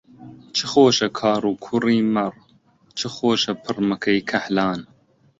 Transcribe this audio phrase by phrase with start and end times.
[0.55, 2.33] چ خۆشە کاڕ و کووڕی مەڕ،
[2.97, 4.79] چ خۆشە پڕمەکەی کەحلان